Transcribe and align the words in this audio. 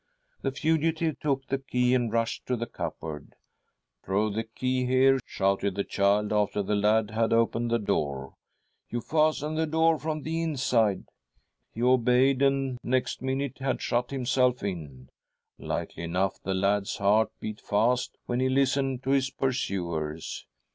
"The 0.41 0.51
fugitive 0.51 1.19
took 1.19 1.45
the 1.45 1.59
key 1.59 1.93
and 1.93 2.11
rushed 2.11 2.47
to 2.47 2.55
the 2.55 2.65
cupboard.' 2.65 3.35
Throw 4.03 4.31
the 4.31 4.43
key 4.45 4.87
here,' 4.87 5.19
shouted 5.27 5.75
the 5.75 5.83
child, 5.83 6.33
after 6.33 6.63
the 6.63 6.73
lad 6.73 7.11
had 7.11 7.31
opened 7.31 7.69
the 7.69 7.77
door;' 7.77 8.33
you 8.89 8.99
fasten 8.99 9.53
the 9.53 9.67
door 9.67 9.99
from 9.99 10.23
the 10.23 10.41
inside.' 10.41 11.05
He 11.75 11.83
obeyed, 11.83 12.41
and 12.41 12.79
next 12.83 13.21
minute 13.21 13.59
had 13.59 13.79
shut 13.79 14.09
himself 14.09 14.63
in. 14.63 15.09
Likely 15.59 16.01
enough 16.01 16.41
the 16.41 16.55
lad's 16.55 16.97
heart 16.97 17.29
beat 17.39 17.61
fast 17.61 18.17
when 18.25 18.39
he 18.39 18.49
listened 18.49 19.03
to 19.03 19.11
his 19.11 19.29
pursuers. 19.29 20.47